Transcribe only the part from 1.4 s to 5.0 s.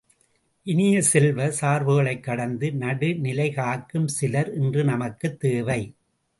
சார்புகளைக் கடந்த நடுநிலை காக்கும் சிலர் இன்று